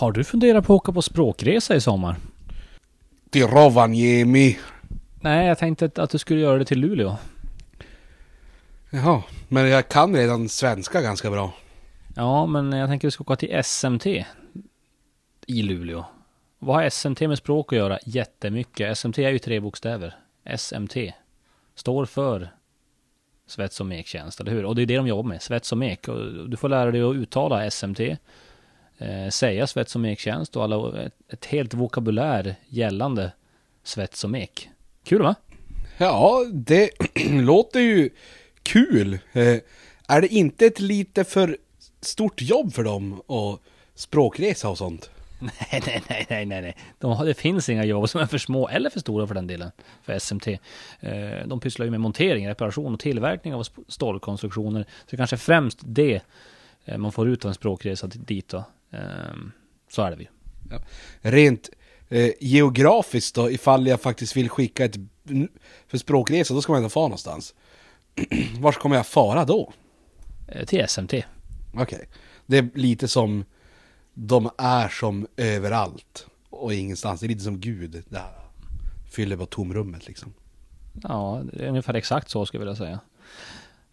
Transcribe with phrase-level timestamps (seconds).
[0.00, 2.16] Har du funderat på att åka på språkresa i sommar?
[3.30, 4.58] Till Rovaniemi.
[5.20, 7.16] Nej, jag tänkte att du skulle göra det till Luleå.
[8.90, 11.52] Jaha, men jag kan redan svenska ganska bra.
[12.16, 14.06] Ja, men jag tänker att du ska åka till SMT
[15.46, 16.04] i Luleå.
[16.58, 17.98] Vad har SMT med språk att göra?
[18.04, 18.98] Jättemycket.
[18.98, 20.16] SMT är ju tre bokstäver.
[20.56, 20.96] SMT
[21.74, 22.50] står för
[23.46, 24.64] svets och mektjänst, eller hur?
[24.64, 26.08] Och det är det de jobbar med, svets och mek.
[26.08, 28.00] Och du får lära dig att uttala SMT,
[29.30, 33.32] säga svets och mektjänst och alla, ett, helt vokabulär gällande
[33.82, 34.70] svets och mek.
[35.04, 35.34] Kul va?
[35.98, 36.90] Ja, det
[37.30, 38.10] låter ju
[38.62, 39.18] kul.
[39.32, 39.56] Eh,
[40.08, 41.56] är det inte ett lite för
[42.00, 43.60] stort jobb för dem att
[43.94, 45.10] språkresa och sånt?
[45.40, 46.76] Nej, nej, nej, nej, nej, nej.
[46.98, 49.70] De det finns inga jobb som är för små eller för stora för den delen
[50.02, 50.48] för SMT.
[51.00, 54.82] Eh, de pysslar ju med montering, reparation och tillverkning av stålkonstruktioner.
[54.82, 56.20] Så det kanske är främst det
[56.84, 58.64] eh, man får ut av en språkresa dit då.
[58.90, 59.34] Eh,
[59.88, 60.28] så är det ju.
[60.70, 60.80] Ja.
[61.20, 61.70] Rent
[62.08, 64.96] eh, geografiskt då, ifall jag faktiskt vill skicka ett
[65.88, 67.54] för språkresa, då ska man ändå fara någonstans.
[68.60, 69.72] Var kommer jag fara då?
[70.48, 71.12] Eh, till SMT.
[71.12, 71.26] Okej.
[71.82, 72.04] Okay.
[72.46, 73.44] Det är lite som
[74.14, 77.20] de är som överallt och ingenstans.
[77.20, 78.02] Det är lite som Gud.
[78.08, 78.40] Det här
[79.10, 80.34] fyller bara tomrummet liksom.
[81.02, 83.00] Ja, det är ungefär exakt så skulle jag vilja säga.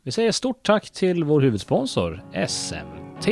[0.03, 3.27] Vi säger stort tack till vår huvudsponsor SMT.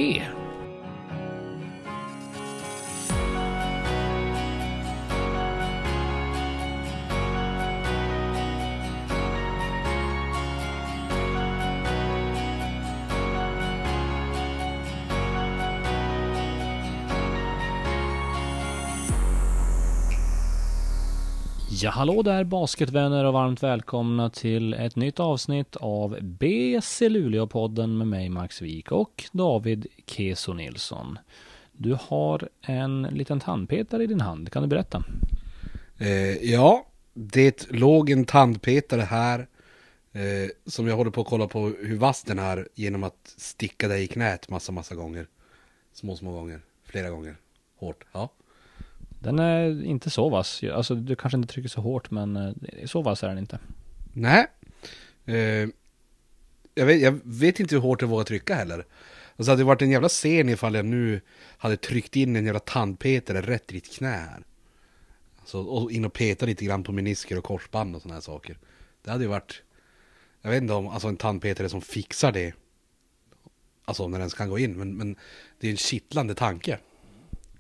[21.81, 28.08] Ja, hallå där basketvänner och varmt välkomna till ett nytt avsnitt av BC Luleå-podden med
[28.08, 31.20] mig Max Wik och David Keso Nilsson.
[31.72, 35.03] Du har en liten tandpetare i din hand, kan du berätta?
[35.98, 39.48] Eh, ja, det låg en tandpetare här
[40.12, 43.88] eh, som jag håller på att kolla på hur vass den är genom att sticka
[43.88, 45.28] dig i knät massa, massa gånger.
[45.94, 47.35] Små, små gånger, flera gånger,
[47.78, 48.06] hårt.
[48.12, 48.30] Ja.
[49.25, 50.63] Den är inte så vass.
[50.74, 52.53] Alltså du kanske inte trycker så hårt men eh,
[52.86, 53.59] så vass är den inte.
[54.13, 54.47] Nej.
[55.25, 55.69] Eh,
[56.75, 58.85] jag, vet, jag vet inte hur hårt jag vågar trycka heller.
[59.38, 61.22] Alltså hade det varit en jävla scen ifall jag nu
[61.58, 64.44] hade tryckt in en jävla tandpetare rätt i ditt knä här.
[65.40, 68.58] Alltså, och in och peta lite grann på menisker och korsband och sådana här saker.
[69.03, 69.62] Det hade ju varit,
[70.41, 72.53] jag vet inte om, alltså en tandpetare som fixar det.
[73.85, 75.16] Alltså när den ens kan gå in, men, men
[75.59, 76.80] det är en kittlande tanke.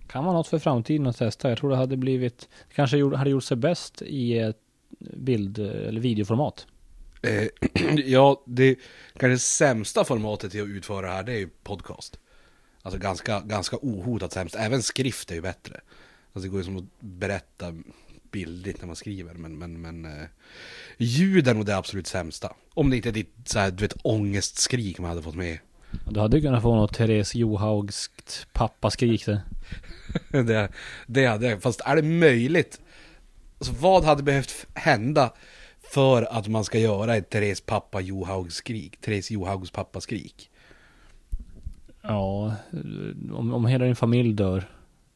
[0.07, 1.49] Kan vara något för framtiden att testa.
[1.49, 4.59] Jag tror det hade blivit, kanske hade gjort sig bäst i ett
[4.99, 6.67] bild eller videoformat.
[7.21, 7.47] Eh,
[8.05, 8.75] ja, det
[9.17, 12.19] kanske sämsta formatet till att utföra det här, det är ju podcast.
[12.81, 14.55] Alltså ganska, ganska ohotat sämst.
[14.55, 15.81] Även skrift är ju bättre.
[16.33, 17.73] Alltså det går ju som att berätta
[18.31, 19.33] bildligt när man skriver.
[19.33, 20.27] Men, men, men eh,
[20.97, 22.55] ljud är nog det absolut sämsta.
[22.73, 25.59] Om det inte är ditt så här, du vet, ångestskrik man hade fått med.
[26.09, 29.41] Du hade kunnat få något Therese Johaugskt pappaskrik där.
[30.43, 30.69] det,
[31.07, 31.61] det hade jag.
[31.61, 32.81] Fast är det möjligt?
[33.57, 35.33] Alltså, vad hade behövt hända
[35.79, 39.01] för att man ska göra ett Therese pappa Johaugs skrik?
[39.01, 40.49] Therese Johaugs pappa skrik?
[42.01, 42.55] Ja,
[43.33, 44.69] om, om hela din familj dör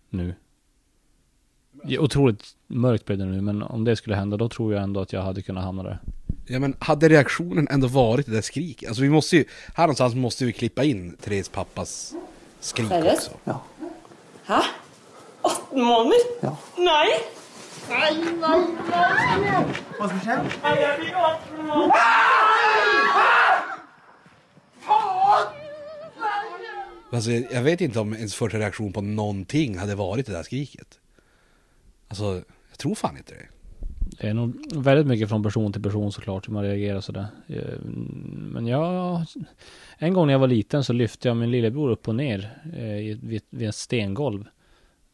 [0.09, 0.35] nu.
[1.99, 5.13] Otroligt mörkt blev det nu, men om det skulle hända då tror jag ändå att
[5.13, 5.99] jag hade kunnat hamna där.
[6.51, 8.89] Ja men hade reaktionen ändå varit det där skriket?
[8.89, 9.45] Alltså vi måste ju,
[9.75, 12.13] här någonstans måste vi klippa in Therese pappas
[12.59, 13.31] skrik också.
[13.43, 13.61] Ja.
[14.45, 14.61] Hæ?
[15.41, 16.17] 18 måneder?
[16.41, 16.57] Ja.
[16.77, 17.07] Nei.
[17.89, 18.07] Hva
[20.07, 20.43] som skjer?
[20.63, 21.93] Nei, jeg fikk 18 måneder.
[24.85, 25.47] Fan!
[27.11, 30.99] Alltså, jag vet inte om ens första reaktion på någonting hade varit det där skriket.
[32.07, 33.47] Alltså, jag tror fan inte det.
[34.17, 37.27] Det är nog väldigt mycket från person till person såklart hur man reagerar sådär.
[37.47, 37.79] Eh,
[38.29, 39.25] men jag...
[39.97, 43.17] En gång när jag var liten så lyfte jag min lillebror upp och ner eh,
[43.27, 44.45] vid, vid ett stengolv.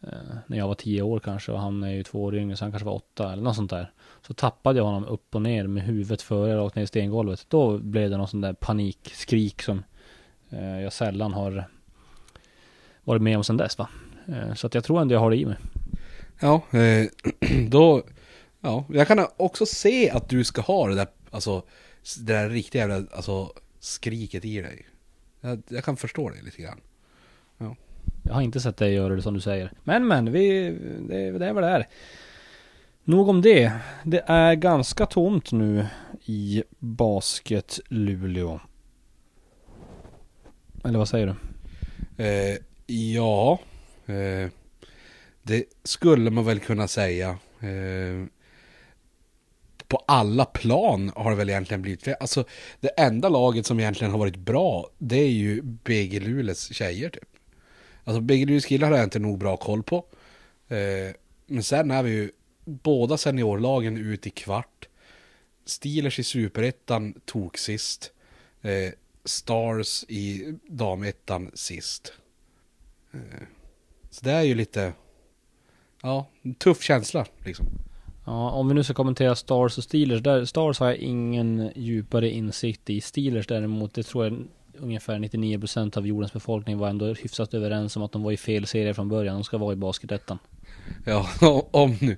[0.02, 2.66] Eh, när jag var tio år kanske och han är ju två år yngre så
[2.66, 3.92] han kanske var åtta eller något sånt där.
[4.28, 7.46] Så tappade jag honom upp och ner med huvudet före rakt ner i stengolvet.
[7.50, 9.84] Då blev det någon sån där panikskrik som
[10.82, 11.68] jag sällan har
[13.04, 13.90] varit med om sedan dess va.
[14.56, 15.58] Så att jag tror ändå jag har det i mig.
[16.40, 16.62] Ja,
[17.70, 18.04] då
[18.66, 21.64] Ja, jag kan också se att du ska ha det där, alltså,
[22.20, 24.86] det där riktiga jävla, alltså, skriket i dig.
[25.42, 26.82] Jag, jag kan förstå det lite grann.
[27.58, 27.76] Ja.
[28.24, 29.72] Jag har inte sett dig göra det som du säger.
[29.84, 30.70] Men men, vi,
[31.10, 31.88] det, det är vad det är.
[33.04, 33.72] Nog om det.
[34.04, 35.88] Det är ganska tomt nu
[36.26, 38.60] i Basket Luleå.
[40.84, 41.36] Eller vad säger
[42.18, 42.24] du?
[42.24, 42.58] Eh,
[43.16, 43.60] ja.
[44.06, 44.50] Eh,
[45.44, 47.30] Det skulle man väl kunna säga.
[47.60, 48.26] Eh,
[49.88, 52.46] på alla plan har det väl egentligen blivit Alltså
[52.80, 57.30] det enda laget som egentligen har varit bra, det är ju BG Luleås tjejer typ.
[58.04, 60.06] Alltså BG Luleås killar har jag inte nog bra koll på.
[60.68, 61.16] Eh,
[61.46, 62.32] men sen är vi ju
[62.66, 64.88] båda seniorlagen ut i kvart.
[65.66, 68.12] Steelers i superettan tog sist.
[68.62, 68.94] Eh,
[69.26, 72.14] Stars i damettan sist.
[73.14, 73.44] Eh,
[74.10, 74.94] så det är ju lite,
[76.02, 76.28] ja,
[76.58, 77.66] tuff känsla liksom.
[78.26, 80.24] Ja, om vi nu ska kommentera Stars och Steelers.
[80.24, 83.02] Där, Stars har jag ingen djupare insikt i.
[83.02, 88.04] Steelers däremot, det tror jag ungefär 99% av jordens befolkning var ändå hyfsat överens om
[88.04, 89.36] att de var i fel serie från början.
[89.36, 90.40] De ska vara i basketettan.
[91.06, 91.30] Ja,
[91.72, 92.18] om nu.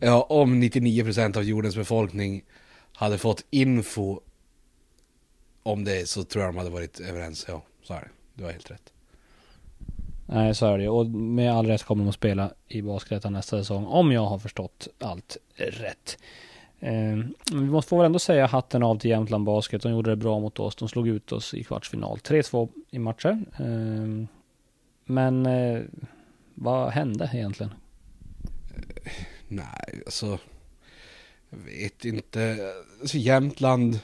[0.00, 2.44] Ja, om 99% av jordens befolkning
[2.92, 4.20] hade fått info
[5.62, 7.44] om det så tror jag de hade varit överens.
[7.48, 8.08] Ja, så är det.
[8.34, 8.91] Du har helt rätt.
[10.34, 13.58] Nej, så är det Och med all rätt kommer de att spela i Basketettan nästa
[13.58, 13.86] säsong.
[13.86, 16.18] Om jag har förstått allt rätt.
[16.80, 17.16] Eh,
[17.52, 19.82] vi måste få väl ändå säga hatten av till Jämtland Basket.
[19.82, 20.76] De gjorde det bra mot oss.
[20.76, 22.18] De slog ut oss i kvartsfinal.
[22.18, 23.44] 3-2 i matcher.
[23.58, 24.26] Eh,
[25.04, 25.82] men eh,
[26.54, 27.72] vad hände egentligen?
[28.76, 29.12] Eh,
[29.48, 30.38] nej, alltså.
[31.50, 32.72] Jag vet inte.
[33.00, 33.98] Alltså Jämtland.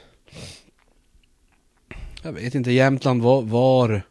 [2.23, 2.71] Jag vet inte.
[2.71, 4.03] Jämtland var, var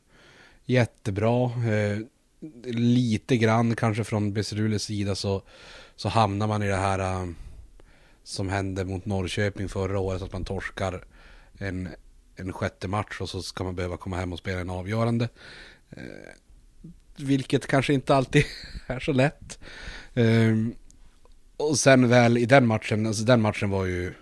[0.69, 1.45] jättebra.
[1.45, 1.99] Eh,
[2.73, 5.43] lite grann kanske från Besrules sida så,
[5.97, 7.29] så hamnar man i det här eh,
[8.23, 10.23] som hände mot Norrköping förra året.
[10.23, 11.05] Att man torskar
[11.59, 11.89] en,
[12.37, 15.29] en sjätte match och så ska man behöva komma hem och spela en avgörande.
[15.91, 16.03] Eh,
[17.17, 18.45] vilket kanske inte alltid
[18.87, 19.59] är så lätt.
[20.15, 20.55] Eh,
[21.57, 24.15] och sen väl i den matchen, alltså den matchen var ju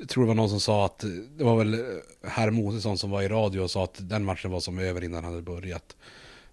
[0.00, 1.04] jag tror det var någon som sa att
[1.36, 4.60] det var väl herr Mosesson som var i radio och sa att den matchen var
[4.60, 5.96] som över innan han hade börjat.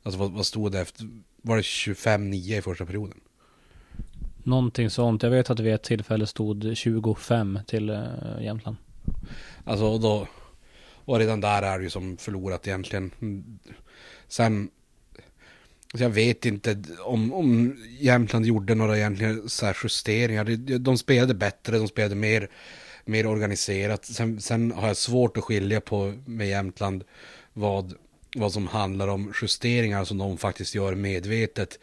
[0.04, 1.10] Alltså vad, vad stod det efter?
[1.42, 3.20] Var det 25-9 i första perioden?
[4.44, 5.24] Någonting sånt.
[5.24, 8.04] Jag vet att det vid ett tillfälle stod 25 till uh,
[8.42, 8.78] Jämtland.
[9.64, 10.28] Alltså och då,
[11.06, 13.12] och redan där är det ju som förlorat egentligen.
[14.28, 14.70] Sen,
[15.92, 20.78] alltså jag vet inte om, om Jämtland gjorde några egentligen så justeringar.
[20.80, 22.50] De spelade bättre, de spelade mer
[23.08, 24.06] mer organiserat.
[24.06, 27.04] Sen, sen, har jag svårt att skilja på med Jämtland
[27.54, 27.94] vad,
[28.36, 31.80] vad som handlar om justeringar som de faktiskt gör medvetet.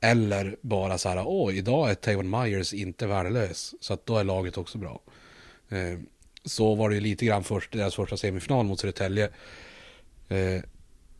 [0.00, 3.74] Eller bara så här, åh, idag är Tavon Myers inte värdelös.
[3.80, 5.00] Så att då är laget också bra.
[5.68, 5.98] Eh,
[6.44, 9.30] så var det ju lite grann först, deras första semifinal mot Södertälje.
[10.28, 10.62] Eh,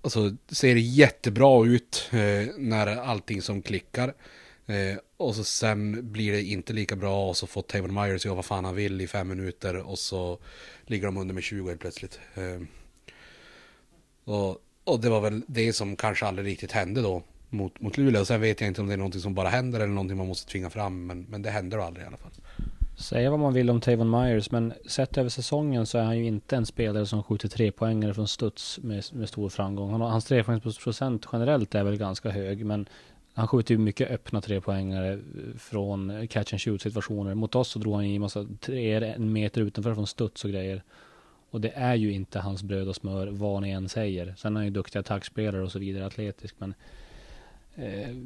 [0.03, 4.15] alltså, ser det jättebra ut eh, när allting som klickar.
[4.69, 8.35] Eh, och så sen blir det inte lika bra och så får Tavon Myers göra
[8.35, 10.39] vad fan han vill i fem minuter och så
[10.87, 12.21] ligger de under med 20 helt plötsligt.
[12.35, 12.63] Eh,
[14.25, 18.25] och, och det var väl det som kanske aldrig riktigt hände då mot, mot Luleå.
[18.25, 20.51] Sen vet jag inte om det är någonting som bara händer eller någonting man måste
[20.51, 21.07] tvinga fram.
[21.07, 22.33] Men, men det händer aldrig i alla fall.
[22.99, 26.25] Säga vad man vill om Tavon Myers, men sett över säsongen så är han ju
[26.27, 29.91] inte en spelare som skjuter tre poängare från studs med, med stor framgång.
[29.91, 32.89] Han, hans trepoängsprocent generellt är väl ganska hög, men
[33.39, 35.19] han skjuter ju mycket öppna trepoängare eh,
[35.59, 37.35] från catch and shoot situationer.
[37.35, 40.83] Mot oss så drog han i massa tre en meter utanför från studs och grejer.
[41.51, 44.35] Och det är ju inte hans bröd och smör vad ni än säger.
[44.39, 46.55] Sen är han ju duktig attackspelare och så vidare, atletisk.
[46.59, 46.75] Men
[47.75, 48.17] eh,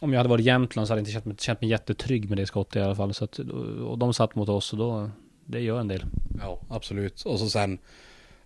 [0.00, 2.38] om jag hade varit Jämtland så hade jag inte känt mig, känt mig jättetrygg med
[2.38, 3.14] det skottet i alla fall.
[3.14, 5.10] Så att, och de satt mot oss och då,
[5.44, 6.04] det gör en del.
[6.40, 7.22] Ja, absolut.
[7.22, 7.78] Och så sen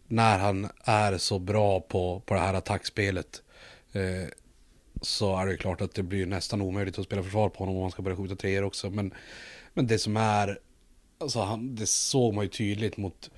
[0.08, 3.42] när han är så bra på, på det här attackspelet.
[3.92, 4.28] Eh,
[5.00, 7.83] så är det klart att det blir nästan omöjligt att spela försvar på honom om
[7.83, 8.90] han ska börja skjuta treor också.
[8.90, 9.14] Men,
[9.75, 10.59] men det som är,
[11.19, 13.30] alltså han, det såg man ju tydligt mot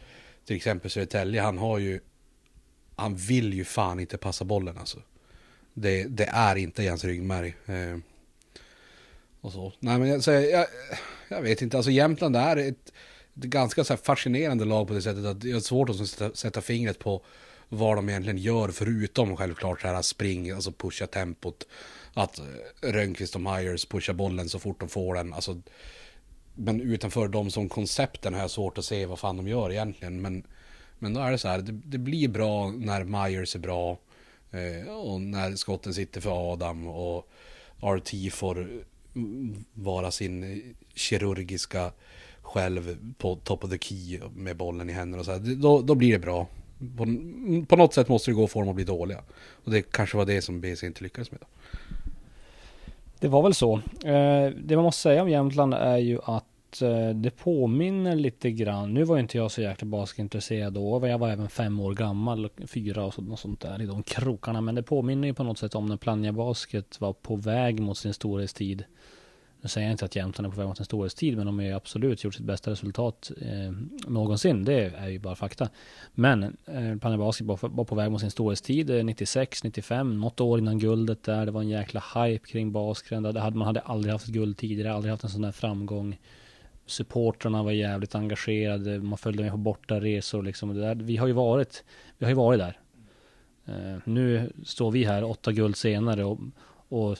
[0.45, 1.40] till exempel Södertälje.
[1.40, 2.00] Han har ju,
[2.97, 4.99] han vill ju fan inte passa bollen alltså.
[5.75, 7.54] Det, det är inte Jens ryggmärg.
[7.66, 7.99] Eh,
[9.40, 9.73] och så.
[9.78, 10.66] Nej men jag, så jag,
[11.28, 12.92] jag vet inte, alltså Jämtland är ett,
[13.37, 16.61] ett ganska så fascinerande lag på det sättet att det är svårt att sätta, sätta
[16.61, 17.23] fingret på
[17.72, 21.66] vad de egentligen gör förutom självklart så här spring, alltså pusha tempot.
[22.14, 22.44] Att eh,
[22.80, 25.32] Rönnqvist och Myers pushar bollen så fort de får den.
[25.32, 25.60] Alltså,
[26.54, 30.22] men utanför dem som koncepten har jag svårt att se vad fan de gör egentligen.
[30.22, 30.46] Men,
[30.98, 33.98] men då är det så här, det, det blir bra när Myers är bra.
[34.50, 37.28] Eh, och när skotten sitter för Adam och
[37.80, 38.68] RT får
[39.14, 41.92] mm, vara sin kirurgiska
[42.42, 45.38] själv på top of the key med bollen i händerna och så här.
[45.38, 46.48] Då, då blir det bra
[46.96, 47.04] på,
[47.68, 49.18] på något sätt måste det gå att få dem att bli dåliga.
[49.64, 51.40] Och det kanske var det som BC inte lyckades med.
[51.40, 51.46] Då.
[53.22, 53.76] Det var väl så.
[54.04, 58.94] Eh, det man måste säga om Jämtland är ju att eh, det påminner lite grann.
[58.94, 61.08] Nu var inte jag så jäkla basketintresserad då.
[61.08, 64.60] Jag var även fem år gammal, fyra och sånt, sånt där i de krokarna.
[64.60, 67.98] Men det påminner ju på något sätt om när Plannja Basket var på väg mot
[67.98, 68.84] sin storhetstid.
[69.62, 71.66] Nu säger jag inte att Jämtland är på väg mot en storhetstid, men de har
[71.66, 73.73] ju absolut gjort sitt bästa resultat eh,
[74.07, 74.64] någonsin.
[74.64, 75.69] Det är ju bara fakta.
[76.14, 80.59] Men eh, Plannja Basket var, på väg mot sin storhetstid eh, 96, 95, något år
[80.59, 81.47] innan guldet där.
[81.47, 83.23] Det var en jäkla hype kring basket.
[83.23, 86.19] Hade, man hade aldrig haft ett guld tidigare, aldrig haft en sån där framgång.
[86.87, 90.75] Supportrarna var jävligt engagerade, man följde med på bortaresor liksom.
[90.75, 91.85] Det där, vi har ju varit,
[92.19, 92.78] vi har ju varit där.
[93.66, 96.38] Eh, nu står vi här åtta guld senare och,
[96.88, 97.19] och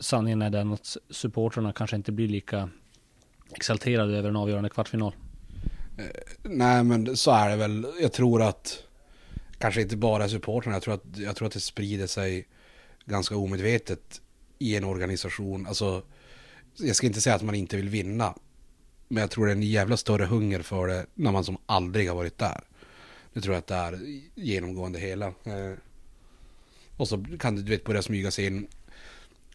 [0.00, 2.70] sanningen är den att supportrarna kanske inte blir lika
[3.52, 5.12] exalterade över en avgörande kvartsfinal.
[5.98, 6.04] Eh,
[6.42, 7.86] nej men så är det väl.
[8.00, 8.82] Jag tror att
[9.58, 10.76] kanske inte bara supportrarna.
[10.76, 12.48] Jag tror att, jag tror att det sprider sig
[13.04, 14.20] ganska omedvetet
[14.58, 15.66] i en organisation.
[15.66, 16.02] Alltså,
[16.76, 18.34] jag ska inte säga att man inte vill vinna.
[19.08, 22.08] Men jag tror det är en jävla större hunger för det när man som aldrig
[22.08, 22.60] har varit där.
[23.32, 24.00] Det tror jag att det är
[24.34, 25.26] genomgående hela.
[25.26, 25.72] Eh,
[26.96, 28.66] och så kan det du vet, börja smyga sig in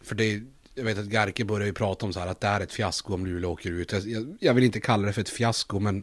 [0.02, 0.42] för det,
[0.74, 3.14] jag vet att Garke börjar ju prata om så här att det är ett fiasko
[3.14, 3.92] om Luleå åker ut.
[3.92, 6.02] Jag, jag vill inte kalla det för ett fiasko men,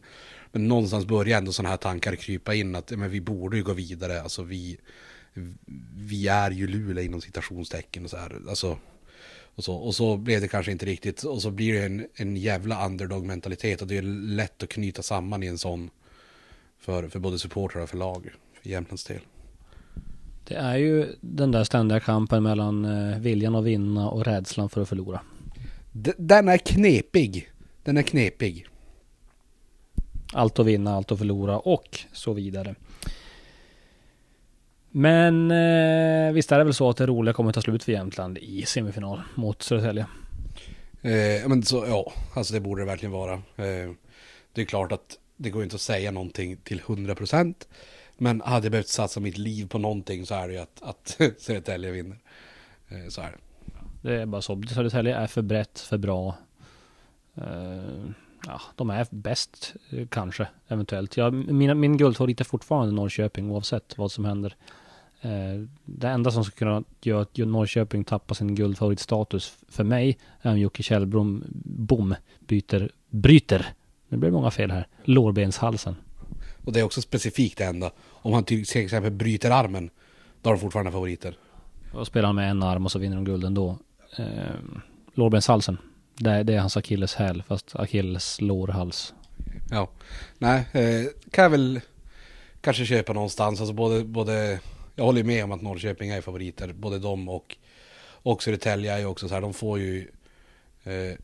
[0.51, 3.73] men någonstans börjar ändå sådana här tankar krypa in att men vi borde ju gå
[3.73, 4.21] vidare.
[4.21, 4.77] Alltså vi,
[5.95, 8.41] vi är ju Luleå inom citationstecken och så här.
[8.49, 8.77] Alltså,
[9.55, 11.23] och så, och så blev det kanske inte riktigt.
[11.23, 13.81] Och så blir det en, en jävla underdog-mentalitet.
[13.81, 14.01] Och det är
[14.35, 15.89] lätt att knyta samman i en sån.
[16.79, 18.33] För, för både supportrar och för lag.
[18.61, 19.19] För Jämtlands del.
[20.43, 24.81] Det är ju den där ständiga kampen mellan eh, viljan att vinna och rädslan för
[24.81, 25.21] att förlora.
[26.17, 27.51] Den är knepig.
[27.83, 28.67] Den är knepig.
[30.33, 32.75] Allt att vinna, allt att förlora och så vidare.
[34.89, 37.91] Men eh, visst är det väl så att det roliga kommer att ta slut för
[37.91, 40.05] Jämtland i semifinal mot Södertälje?
[41.01, 43.33] Eh, men så, ja, alltså det borde det verkligen vara.
[43.33, 43.91] Eh,
[44.53, 47.67] det är klart att det går inte att säga någonting till 100 procent.
[48.17, 51.07] Men hade jag behövt satsa mitt liv på någonting så är det ju att, att
[51.37, 52.17] Södertälje vinner.
[52.87, 53.37] Eh, så är det.
[54.01, 54.61] Det är bara så.
[54.61, 56.35] Södertälje är för brett, för bra.
[57.35, 57.43] Eh,
[58.45, 61.17] ja, de är bäst eh, kanske, eventuellt.
[61.17, 64.55] Ja, mina, min guldfavorit är fortfarande Norrköping oavsett vad som händer.
[65.85, 70.59] Det enda som skulle kunna göra att Norrköping tappar sin guldfavoritstatus för mig är om
[70.59, 73.73] Jocke Kjellbom bom, byter, bryter,
[74.07, 75.95] nu blir det många fel här, lårbenshalsen.
[76.63, 77.91] Och det är också specifikt det enda.
[78.09, 79.89] Om han till exempel bryter armen,
[80.41, 81.37] då har de fortfarande favoriter.
[81.93, 83.77] Och spelar han med en arm och så vinner de guld ändå.
[84.17, 84.25] Eh,
[85.13, 85.77] lårbenshalsen.
[86.15, 89.13] Det är, det är hans akilleshäl, fast akilles lårhals.
[89.71, 89.89] Ja.
[90.37, 91.81] Nej, eh, kan jag väl
[92.61, 93.59] kanske köpa någonstans.
[93.59, 94.59] Alltså både, både,
[94.95, 96.73] jag håller med om att Norrköping är favoriter.
[96.73, 97.57] Både de och,
[98.05, 100.11] och Södertälje är ju också så här, de får ju
[100.83, 101.17] eh,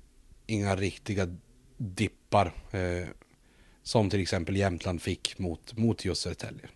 [0.46, 1.28] inga riktiga
[1.78, 2.54] dippar.
[2.72, 3.08] Eh,
[3.84, 6.68] som till exempel Jämtland fick mot, mot just Södertälje.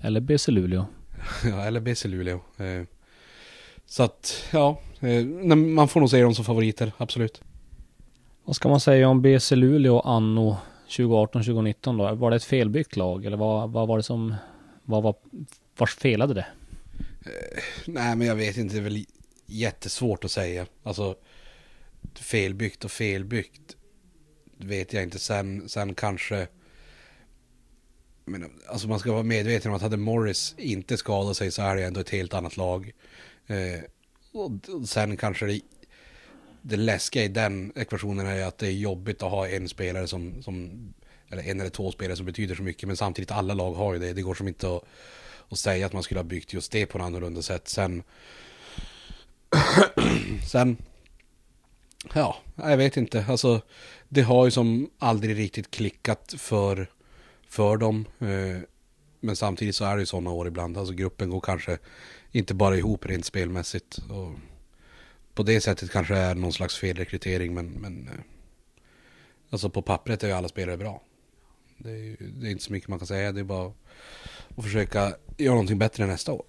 [0.00, 0.86] Eller BC Luleå.
[1.44, 2.40] ja, eller BC Luleå.
[2.56, 2.82] Eh,
[3.86, 5.24] så att, ja, eh,
[5.56, 7.42] man får nog säga dem som favoriter, absolut.
[8.44, 10.56] Vad ska man säga om BC Luleå anno
[10.88, 12.14] 2018-2019 då?
[12.14, 14.34] Var det ett felbyggt lag eller vad, vad var det som,
[14.82, 15.14] vad var,
[15.78, 16.46] vars felade det?
[17.20, 19.04] Eh, nej men jag vet inte, det är väl
[19.46, 20.66] jättesvårt att säga.
[20.82, 21.16] Alltså,
[22.14, 23.75] felbyggt och felbyggt
[24.58, 25.18] vet jag inte.
[25.18, 26.46] Sen, sen kanske...
[28.24, 31.76] Men, alltså man ska vara medveten om att hade Morris inte skadat sig så är
[31.76, 32.92] det ändå ett helt annat lag.
[33.46, 33.80] Eh,
[34.32, 34.50] och
[34.88, 35.60] sen kanske det,
[36.62, 40.42] det läskiga i den ekvationen är att det är jobbigt att ha en spelare som,
[40.42, 40.70] som
[41.28, 42.86] eller en eller två spelare som betyder så mycket.
[42.86, 44.12] Men samtidigt alla lag har ju det.
[44.12, 44.84] Det går som inte att,
[45.48, 47.68] att säga att man skulle ha byggt just det på något annorlunda sätt.
[47.68, 48.02] Sen,
[50.50, 50.76] sen
[52.14, 53.24] Ja, jag vet inte.
[53.28, 53.60] Alltså,
[54.08, 56.90] det har ju som aldrig riktigt klickat för,
[57.48, 58.04] för dem.
[58.18, 58.62] Eh,
[59.20, 60.78] men samtidigt så är det ju sådana år ibland.
[60.78, 61.78] Alltså gruppen går kanske
[62.32, 63.98] inte bara ihop rent spelmässigt.
[63.98, 64.32] Och
[65.34, 67.54] på det sättet kanske det är någon slags felrekrytering.
[67.54, 68.20] Men, men eh,
[69.50, 71.02] alltså på pappret är ju alla spelare bra.
[71.78, 73.32] Det är, det är inte så mycket man kan säga.
[73.32, 73.72] Det är bara
[74.56, 76.44] att försöka göra någonting bättre nästa år.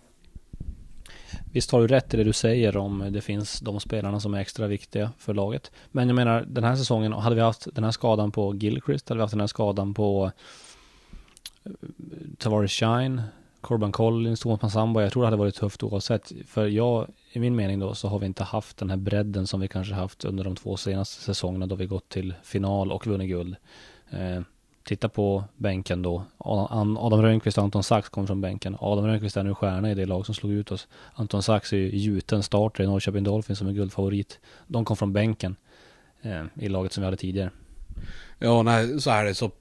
[1.51, 4.39] Visst har du rätt i det du säger om det finns de spelarna som är
[4.39, 5.71] extra viktiga för laget.
[5.91, 9.17] Men jag menar den här säsongen, hade vi haft den här skadan på Gilchrist, hade
[9.17, 10.31] vi haft den här skadan på
[11.63, 11.71] eh,
[12.37, 13.21] Tavares Shine,
[13.61, 15.01] Corban Collins, Thomas Massamba.
[15.01, 16.31] Jag tror det hade varit tufft oavsett.
[16.47, 19.59] För jag, i min mening då, så har vi inte haft den här bredden som
[19.59, 23.29] vi kanske haft under de två senaste säsongerna då vi gått till final och vunnit
[23.29, 23.55] guld.
[24.09, 24.41] Eh,
[24.87, 26.23] Titta på bänken då.
[26.37, 28.77] Adam Rönnqvist och Anton Sax kommer från bänken.
[28.79, 30.87] Adam Rönnqvist är nu stjärna i det lag som slog ut oss.
[31.13, 34.39] Anton Sax är ju gjuten starter i Norrköping Dolphins som är guldfavorit.
[34.67, 35.55] De kom från bänken.
[36.21, 37.51] eh, i laget som vi hade tidigare.
[38.39, 39.35] Ja, nej, så är det.
[39.35, 39.51] Så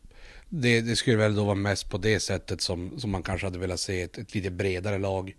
[0.48, 3.58] det, det skulle väl då vara mest på det sättet som, som man kanske hade
[3.58, 5.36] velat se ett, ett lite bredare lag.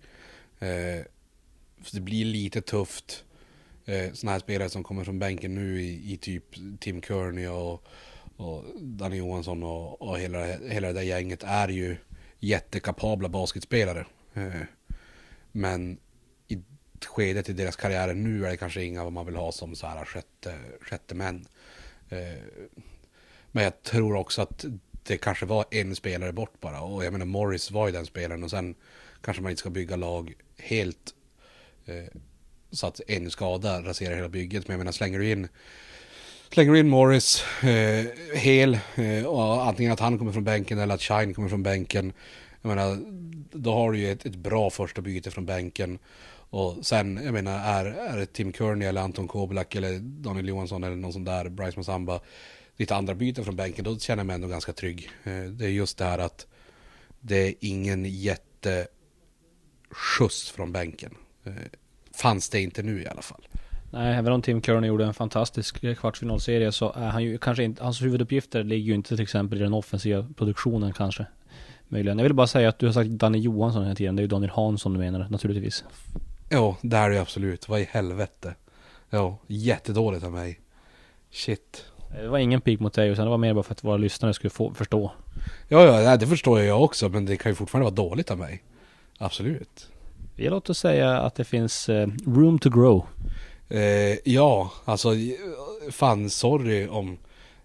[0.59, 1.05] Eh,
[1.83, 3.23] för det blir lite tufft.
[3.85, 6.43] Eh, sådana här spelare som kommer från bänken nu i, i typ
[6.79, 7.83] Tim Kearney och,
[8.37, 11.97] och Danny Johansson och, och hela, hela det där gänget är ju
[12.39, 14.05] jättekapabla basketspelare.
[14.33, 14.61] Eh,
[15.51, 15.97] men
[16.47, 16.57] i
[17.05, 19.87] skedet i deras karriärer nu är det kanske inga vad man vill ha som så
[19.87, 21.45] här sjätte, sjätte män.
[22.09, 22.43] Eh,
[23.51, 24.65] men jag tror också att
[25.03, 26.81] det kanske var en spelare bort bara.
[26.81, 28.75] Och jag menar Morris var ju den spelaren och sen
[29.21, 31.13] kanske man inte ska bygga lag helt
[31.85, 32.19] eh,
[32.71, 34.67] så att en skada raserar hela bygget.
[34.67, 35.47] Men jag menar slänger du in
[36.51, 41.01] Slänger in Morris eh, hel, eh, och antingen att han kommer från bänken eller att
[41.01, 42.13] Shine kommer från bänken.
[42.61, 42.97] Jag menar,
[43.51, 45.99] då har du ju ett, ett bra första byte från bänken.
[46.49, 50.83] Och sen, jag menar, är, är det Tim Kearney eller Anton Koblak eller Daniel Johansson
[50.83, 52.19] eller någon sån där, Bryce Masamba,
[52.77, 55.09] lite andra byten från bänken, då känner jag mig ändå ganska trygg.
[55.23, 56.47] Eh, det är just det här att
[57.19, 58.91] det är ingen jätteskjuts
[60.51, 61.15] från bänken.
[61.45, 61.53] Eh,
[62.15, 63.47] fanns det inte nu i alla fall.
[63.91, 67.83] Nej, även om Tim Kearney gjorde en fantastisk kvartsfinalserie så är han ju kanske inte,
[67.83, 71.25] hans huvuduppgifter ligger ju inte till exempel i den offensiva produktionen kanske.
[71.87, 72.17] Möjligen.
[72.17, 74.15] Jag vill bara säga att du har sagt Danny Johansson hela tiden.
[74.15, 75.83] Det är ju Daniel Hansson du menar naturligtvis.
[76.49, 77.69] Ja, det är det absolut.
[77.69, 78.55] Vad i helvete.
[79.09, 80.59] Ja, jättedåligt av mig.
[81.31, 81.85] Shit.
[82.21, 84.33] Det var ingen pik mot dig utan det var mer bara för att våra lyssnare
[84.33, 85.11] skulle få, förstå.
[85.67, 87.09] Ja, ja, det förstår jag också.
[87.09, 88.63] Men det kan ju fortfarande vara dåligt av mig.
[89.17, 89.89] Absolut.
[90.35, 93.05] Vi låter säga att det finns eh, room to grow.
[93.69, 95.09] Eh, ja, alltså
[95.89, 97.17] fan sorry om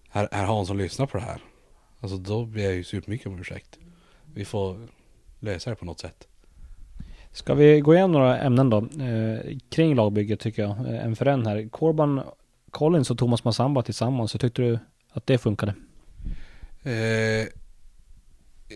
[0.09, 1.41] herr, herr Hansson lyssnar på det här.
[2.01, 3.79] Alltså då blir jag ju supermycket om ursäkt.
[4.35, 4.89] Vi får
[5.41, 6.29] lösa det på något sätt.
[7.33, 8.79] Ska vi gå igenom några ämnen då?
[8.79, 10.71] Eh, kring lagbygget tycker jag.
[10.71, 11.69] Eh, en för en här.
[11.69, 12.23] Corban
[12.71, 14.35] Collins och Thomas Massamba tillsammans.
[14.35, 14.79] Hur tyckte du
[15.13, 15.75] att det funkade?
[16.83, 17.47] Eh,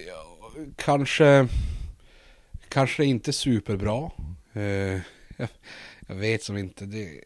[0.06, 1.48] ja, kanske,
[2.68, 4.10] kanske inte superbra.
[4.52, 5.00] Eh,
[5.36, 5.48] jag,
[6.06, 7.20] jag vet som inte det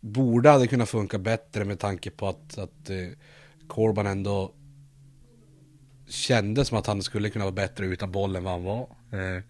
[0.00, 3.12] borde hade kunnat funka bättre med tanke på att, att eh, uh,
[3.66, 4.52] Corban ändå
[6.08, 8.82] kände som att han skulle kunna vara bättre utan bollen vad han var.
[9.12, 9.42] Uh,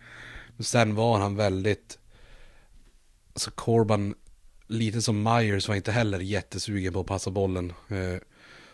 [0.57, 1.99] men sen var han väldigt,
[3.33, 4.15] alltså Corban,
[4.67, 7.73] lite som Myers var inte heller jättesugen på att passa bollen.
[7.91, 8.19] Uh,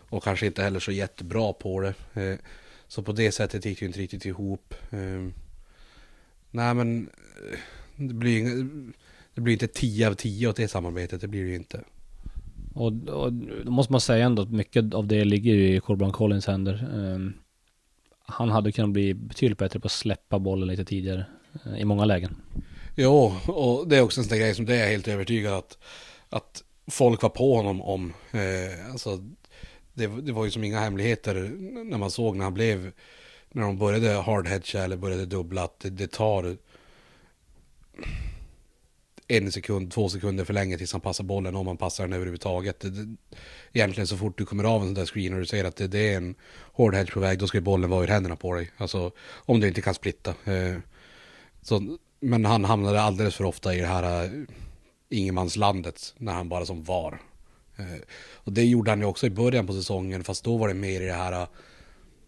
[0.09, 2.37] och kanske inte heller så jättebra på det.
[2.87, 4.73] Så på det sättet gick det inte riktigt ihop.
[6.51, 7.09] Nej men,
[7.95, 8.67] det blir
[9.37, 11.83] det blir inte 10 av 10 åt det samarbetet, det blir det ju inte.
[12.73, 16.47] Och, och då måste man säga ändå att mycket av det ligger i Corbran Collins
[16.47, 16.89] händer.
[16.93, 17.33] Um,
[18.25, 21.25] han hade kunnat bli betydligt bättre på att släppa bollen lite tidigare
[21.65, 22.35] uh, i många lägen.
[22.95, 25.53] Jo, och det är också en sån där grej som det är jag helt övertygad
[25.53, 25.77] att,
[26.29, 28.13] att folk var på honom om.
[28.31, 29.17] Eh, alltså,
[29.93, 31.35] det, det, var ju som inga hemligheter
[31.85, 32.91] när man såg när han blev,
[33.51, 36.57] när de började hardhedga eller började dubbla, att det, det tar
[39.27, 42.79] en sekund, två sekunder för länge tills han passar bollen om han passar den överhuvudtaget.
[42.79, 43.15] Det,
[43.73, 45.87] egentligen så fort du kommer av en sån där screen och du ser att det,
[45.87, 46.35] det är en
[46.73, 48.71] hård hedge på väg, då ska bollen vara ur händerna på dig.
[48.77, 50.35] Alltså om du inte kan splitta.
[50.45, 50.77] Eh,
[51.61, 54.31] så, men han hamnade alldeles för ofta i det här eh,
[55.09, 57.19] ingenmanslandet när han bara som var.
[57.77, 58.01] Eh,
[58.33, 61.01] och det gjorde han ju också i början på säsongen, fast då var det mer
[61.01, 61.47] i det här eh,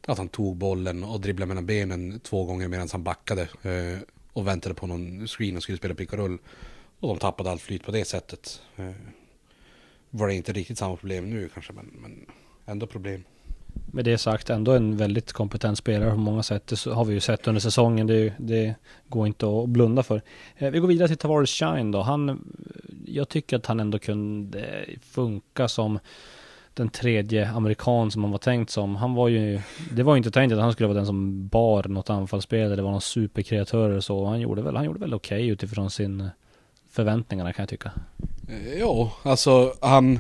[0.07, 3.99] att han tog bollen och dribblade mellan benen två gånger medan han backade eh,
[4.33, 6.38] och väntade på någon screen och skulle spela pick och rull.
[6.99, 8.62] Och de tappade allt flyt på det sättet.
[8.75, 8.91] Eh,
[10.09, 12.25] var det inte riktigt samma problem nu kanske, men, men
[12.65, 13.23] ändå problem.
[13.91, 16.67] Med det sagt, ändå en väldigt kompetent spelare på många sätt.
[16.67, 18.07] Det har vi ju sett under säsongen.
[18.07, 18.75] Det, det
[19.07, 20.21] går inte att blunda för.
[20.57, 22.01] Eh, vi går vidare till Tavares Shine då.
[22.01, 22.53] Han,
[23.05, 25.99] jag tycker att han ändå kunde funka som
[26.73, 28.95] den tredje amerikan som han var tänkt som.
[28.95, 31.83] Han var ju, det var ju inte tänkt att han skulle vara den som bar
[31.83, 34.25] något anfallsspel eller var någon superkreatör eller så.
[34.25, 36.29] Han gjorde väl, han gjorde väl okej okay utifrån sin
[36.89, 37.91] förväntningarna kan jag tycka.
[38.49, 40.19] Eh, ja, alltså han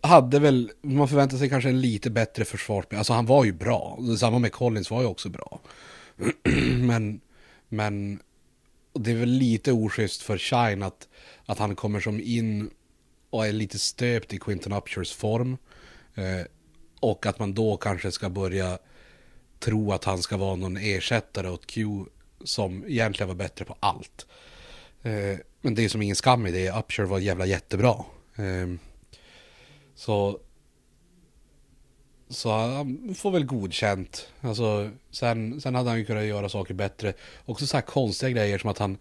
[0.00, 2.84] hade väl, man förväntade sig kanske en lite bättre försvar.
[2.90, 3.98] Alltså han var ju bra.
[4.18, 5.60] Samma med Collins var ju också bra.
[6.78, 7.20] men,
[7.68, 8.20] men
[8.92, 11.08] det är väl lite oschysst för Shine att,
[11.46, 12.70] att han kommer som in
[13.30, 15.56] och är lite stöpt i Quinton Upshurs form.
[16.14, 16.46] Eh,
[17.00, 18.78] och att man då kanske ska börja
[19.58, 21.86] tro att han ska vara någon ersättare åt Q
[22.44, 24.26] som egentligen var bättre på allt.
[25.02, 26.70] Eh, men det är som ingen skam i det.
[26.70, 27.94] Upshur var jävla jättebra.
[28.36, 28.68] Eh,
[29.94, 30.40] så
[32.28, 34.28] så han får väl godkänt.
[34.40, 37.12] Alltså, sen, sen hade han ju kunnat göra saker bättre.
[37.44, 38.98] Också så här konstiga grejer som att han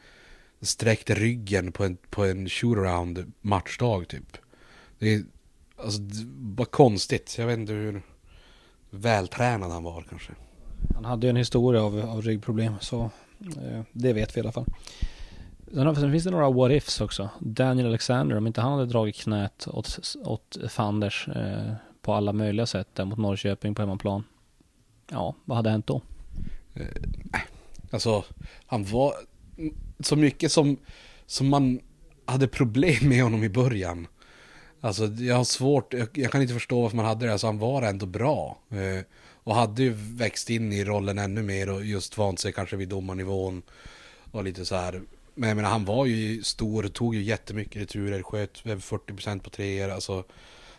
[0.61, 4.37] sträckte ryggen på en, på en shootaround matchdag typ.
[4.99, 5.23] Det är
[5.77, 7.35] alltså, bara var konstigt.
[7.37, 8.01] Jag vet inte hur
[8.89, 10.33] vältränad han var kanske.
[10.93, 13.09] Han hade ju en historia av, av ryggproblem så
[13.39, 14.65] eh, det vet vi i alla fall.
[15.73, 17.29] Sen, sen finns det några what ifs också.
[17.39, 22.65] Daniel Alexander, om inte han hade dragit knät åt, åt Fanders eh, på alla möjliga
[22.65, 24.23] sätt där mot Norrköping på hemmaplan.
[25.11, 26.01] Ja, vad hade hänt då?
[26.73, 27.41] Eh,
[27.91, 28.23] alltså,
[28.65, 29.13] han var
[29.57, 30.77] mm, så mycket som,
[31.25, 31.79] som man
[32.25, 34.07] hade problem med honom i början.
[34.81, 37.31] Alltså, jag har svårt, jag, jag kan inte förstå varför man hade det.
[37.31, 38.57] Alltså, han var ändå bra.
[38.69, 39.05] Eh,
[39.43, 42.89] och hade ju växt in i rollen ännu mer och just vant sig kanske vid
[42.89, 43.61] domarnivån.
[44.31, 45.01] Och lite så här.
[45.35, 49.49] Men jag menar, han var ju stor, tog ju jättemycket returer, sköt över 40% på
[49.49, 49.89] treor.
[49.89, 50.23] Alltså,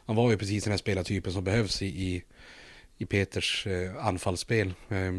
[0.07, 2.23] han var ju precis den här spelartypen som behövs i, i,
[2.99, 4.75] i Peters eh, anfallsspel.
[4.89, 5.13] Eh,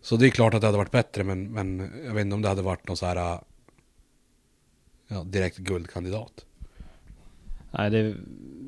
[0.00, 2.42] så det är klart att det hade varit bättre, men, men jag vet inte om
[2.42, 3.40] det hade varit någon så här
[5.08, 6.44] ja, direkt guldkandidat.
[7.70, 8.14] Nej, det,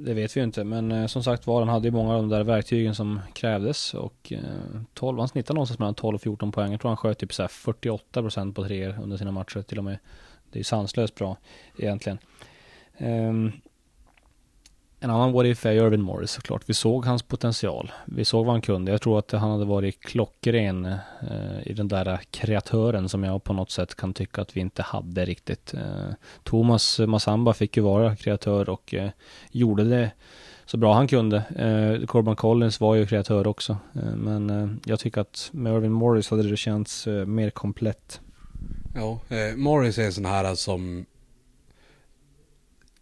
[0.05, 0.65] det vet vi ju inte.
[0.65, 3.95] Men eh, som sagt var, han hade ju många av de där verktygen som krävdes.
[3.95, 4.41] Och eh,
[4.95, 6.71] 12, han snittade någonstans mellan 12 och 14 poäng.
[6.71, 9.85] Jag tror han sköt typ så här 48% på treor under sina matcher till och
[9.85, 9.99] med.
[10.51, 11.37] Det är ju sanslöst bra
[11.79, 12.19] egentligen.
[12.99, 13.53] Um,
[15.03, 16.63] en annan what if är Irvin Morris såklart.
[16.67, 17.93] Vi såg hans potential.
[18.05, 18.93] Vi såg vad han kunde.
[18.93, 23.53] Jag tror att han hade varit klockren eh, i den där kreatören som jag på
[23.53, 25.75] något sätt kan tycka att vi inte hade riktigt.
[25.75, 29.11] Eh, Thomas Massamba fick ju vara kreatör och eh,
[29.51, 30.11] gjorde det
[30.65, 31.37] så bra han kunde.
[31.37, 33.77] Eh, Corbin Collins var ju kreatör också.
[33.95, 38.21] Eh, men eh, jag tycker att med Irvin Morris hade det känts eh, mer komplett.
[38.95, 41.07] Ja, eh, Morris är en sån här som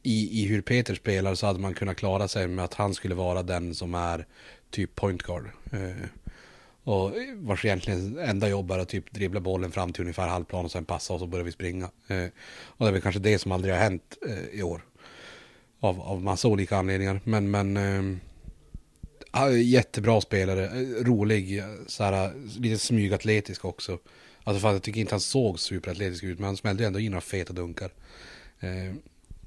[0.08, 3.14] i, i hur Peter spelar så hade man kunnat klara sig med att han skulle
[3.14, 4.26] vara den som är
[4.70, 5.44] typ point guard.
[5.72, 6.08] Eh,
[6.82, 10.70] och vars egentligen enda jobb är att typ dribbla bollen fram till ungefär halvplan och
[10.70, 11.90] sen passa och så börjar vi springa.
[12.08, 12.26] Eh,
[12.62, 14.84] och det är väl kanske det som aldrig har hänt eh, i år.
[15.80, 17.20] Av, av massa olika anledningar.
[17.24, 23.98] Men, men eh, jättebra spelare, eh, rolig, rolig, såhär, lite smygatletisk också.
[24.44, 27.20] Alltså för jag tycker inte han såg superatletisk ut, men han smällde ändå in några
[27.20, 27.90] feta dunkar.
[28.60, 28.94] Eh,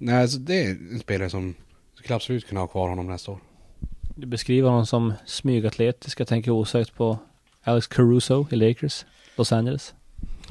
[0.01, 1.55] Eh, Nej, alltså det är en spelare som
[1.95, 3.39] skulle absolut kunna ha kvar honom nästa år.
[4.15, 6.19] Du beskriver honom som smygatletisk.
[6.19, 7.17] Jag tänker osökt på
[7.63, 9.93] Alex Caruso i Lakers, Los Angeles.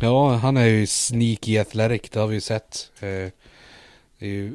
[0.00, 2.92] Ja, han är ju sneaky athletic, det har vi ju sett.
[3.00, 3.32] Eh,
[4.18, 4.54] är ju,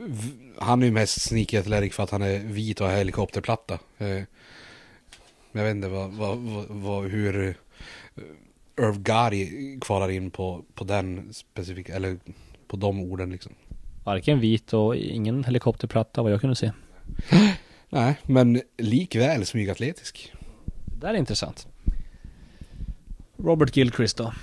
[0.58, 3.80] han är ju mest sneaky athletic för att han är vit och har helikopterplatta.
[3.98, 4.24] Eh,
[5.52, 7.54] jag vet inte vad, vad, vad, vad hur uh,
[8.80, 12.18] Irv Gary kvalar in på, på den specifika, eller
[12.68, 13.52] på de orden liksom.
[14.06, 16.72] Varken vit och ingen helikopterplatta vad jag kunde se.
[17.90, 20.34] Nej, men likväl smygatletisk.
[20.86, 21.68] Det där är intressant.
[23.38, 24.34] Robert Gilchrist då.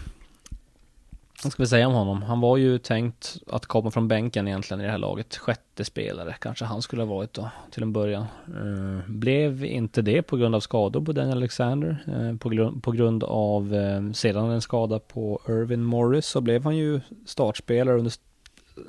[1.44, 2.22] Vad ska vi säga om honom?
[2.22, 5.36] Han var ju tänkt att komma från bänken egentligen i det här laget.
[5.36, 8.26] Sjätte spelare kanske han skulle ha varit då till en början.
[8.48, 12.04] Uh, blev inte det på grund av skador på Daniel Alexander.
[12.08, 16.64] Uh, på, grund, på grund av uh, sedan en skada på Irvin Morris så blev
[16.64, 18.12] han ju startspelare under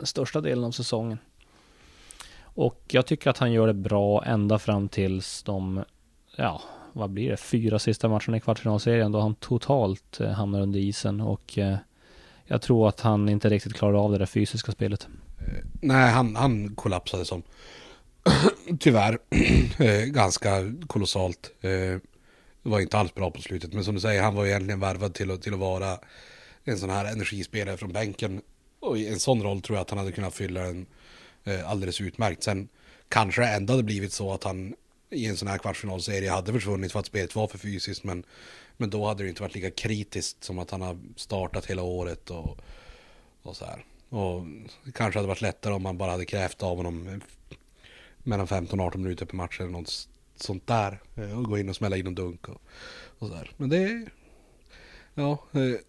[0.04, 1.18] största delen av säsongen.
[2.56, 5.84] Och jag tycker att han gör det bra ända fram tills de,
[6.36, 6.62] ja,
[6.94, 11.22] vad blir det, fyra sista matcherna i kvartsfinalserien då han totalt eh, hamnar under isen
[11.22, 11.78] och eh,
[12.46, 15.08] jag tror att han inte riktigt klarar av det där fysiska spelet.
[15.40, 17.44] Eh, nej, han, han kollapsade som
[18.80, 19.18] tyvärr
[20.12, 20.50] ganska
[20.88, 21.52] kolossalt.
[21.62, 25.14] Det var inte alls bra på slutet, men som du säger, han var egentligen värvad
[25.14, 25.98] till att, till att vara
[26.64, 28.42] en sån här energispelare från bänken
[28.84, 30.86] och i en sån roll tror jag att han hade kunnat fylla den
[31.44, 32.44] eh, alldeles utmärkt.
[32.44, 32.68] Sen
[33.08, 34.76] kanske det ändå hade blivit så att han
[35.10, 38.04] i en sån här kvartsfinalserie hade försvunnit för att spelet var för fysiskt.
[38.04, 38.24] Men,
[38.78, 42.30] men då hade det inte varit lika kritiskt som att han har startat hela året
[42.30, 42.58] och,
[43.44, 43.86] och så här.
[44.10, 44.46] Och
[44.86, 47.22] det kanske hade varit lättare om man bara hade krävt av honom
[48.18, 51.02] mellan 15 och 18 minuter per match eller något sånt där.
[51.16, 52.62] Eh, och gå in och smälla in en dunk och,
[53.20, 53.52] och så här.
[53.58, 54.06] Men det...
[55.16, 55.80] Ja, eh,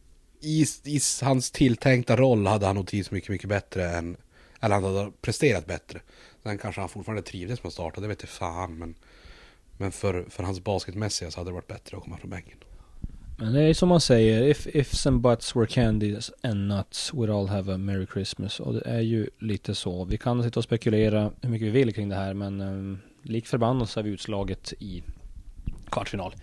[0.45, 4.17] i, i hans tilltänkta roll hade han nog trivts mycket, mycket bättre än...
[4.61, 6.01] Eller han hade presterat bättre.
[6.43, 8.79] Sen kanske han fortfarande trivdes med att starta, det vet jag fan.
[8.79, 8.95] Men,
[9.77, 12.59] men för, för hans basketmässiga så hade det varit bättre att komma från bänken.
[13.39, 17.39] Men det är som man säger, if ifs and buts were candies and nuts we'd
[17.39, 18.61] all have a merry Christmas.
[18.61, 20.05] Och det är ju lite så.
[20.05, 23.47] Vi kan sitta och spekulera hur mycket vi vill kring det här men um, lik
[23.47, 25.03] förbannat så är vi utslaget i
[25.91, 26.35] kvartsfinal.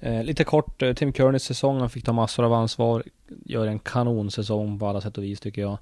[0.00, 3.02] Eh, lite kort, eh, Tim Kearneys säsong, han fick ta massor av ansvar.
[3.44, 5.78] Gör en kanonsäsong på alla sätt och vis tycker jag.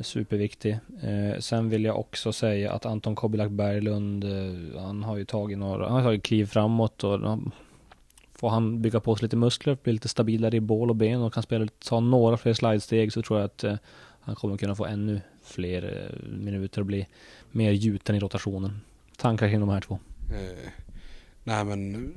[0.00, 0.78] Superviktig.
[1.02, 5.58] Eh, sen vill jag också säga att Anton Kobilak Berglund, eh, han har ju tagit
[5.58, 7.50] några, han har tagit kliv framåt och han,
[8.32, 11.34] får han bygga på sig lite muskler, bli lite stabilare i bål och ben och
[11.34, 13.74] kan spela, ta några fler slidesteg så tror jag att eh,
[14.20, 17.06] han kommer kunna få ännu fler eh, minuter och bli
[17.50, 18.80] mer gjuten i rotationen.
[19.16, 19.98] tankar kring de här två?
[20.30, 20.70] Eh,
[21.44, 22.14] nej men,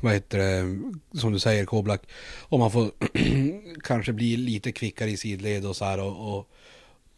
[0.00, 2.02] vad heter det, som du säger Koblak,
[2.40, 2.90] om man får
[3.82, 6.48] kanske bli lite kvickare i sidled och så här och, och,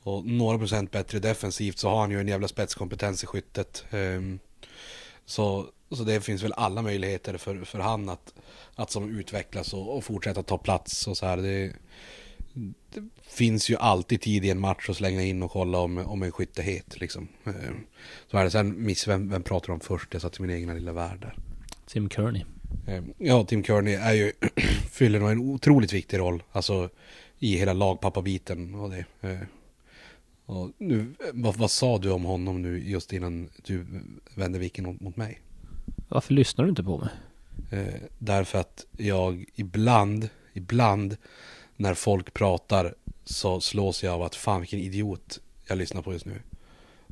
[0.03, 3.85] och några procent bättre defensivt så har han ju en jävla spetskompetens i skyttet.
[3.91, 4.39] Um,
[5.25, 8.35] så, så det finns väl alla möjligheter för, för han att,
[8.75, 11.37] att som utvecklas och, och fortsätta ta plats och så här.
[11.37, 11.73] Det,
[12.95, 16.23] det finns ju alltid tid i en match att slänga in och kolla om, om
[16.23, 17.29] en skytt är het liksom.
[17.45, 17.85] Ehm,
[18.31, 18.51] Så är det.
[18.51, 20.09] Sen miss, vem, vem pratar om först?
[20.13, 21.37] Jag satt i min egna lilla värld där.
[21.87, 22.45] Tim Kearney.
[22.87, 24.33] Eh, Ja, Tim Kearney är ju,
[24.91, 26.43] fyller nog en otroligt viktig roll.
[26.53, 26.89] Alltså
[27.39, 29.05] i hela lagpappabiten och det.
[29.21, 29.39] Eh,
[30.47, 33.87] Och nu, vad, vad sa du om honom nu just innan du
[34.35, 35.41] vände viken mot, mot mig?
[36.09, 37.09] Varför lyssnar du inte på mig?
[37.71, 41.17] Eh, därför att jag ibland, ibland
[41.77, 46.27] när folk pratar så slås jag av att fan vilken idiot jag lyssnar på just
[46.27, 46.43] nu.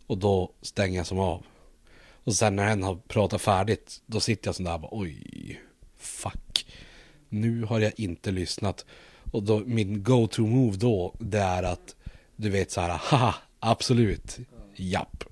[0.07, 1.47] Och då stänger jag som av.
[2.25, 5.61] Och sen när en har pratat färdigt, då sitter jag sådär bara oj,
[5.97, 6.67] fuck.
[7.29, 8.85] Nu har jag inte lyssnat.
[9.33, 11.97] Och då, min go-to move då, det är att
[12.37, 14.39] du vet så här, haha, absolut,
[14.77, 15.25] japp.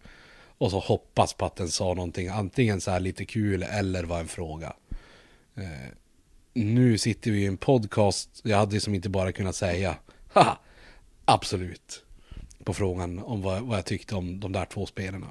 [0.59, 4.21] Och så hoppas på att den sa någonting, antingen så här lite kul eller var
[4.21, 4.73] en fråga.
[5.55, 5.89] Eh,
[6.65, 9.97] nu sitter vi i en podcast, jag hade som inte bara kunnat säga,
[10.33, 10.59] haha,
[11.25, 12.05] absolut.
[12.65, 15.27] På frågan om vad, vad jag tyckte om de där två spelarna.